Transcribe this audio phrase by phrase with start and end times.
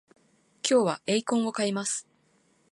[0.67, 2.07] 今日はエイコンを買います